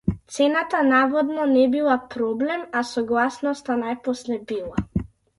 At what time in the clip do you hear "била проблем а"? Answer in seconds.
1.75-2.83